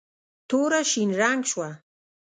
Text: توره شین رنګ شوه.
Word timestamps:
توره 0.49 0.81
شین 0.91 1.09
رنګ 1.21 1.41
شوه. 1.51 1.69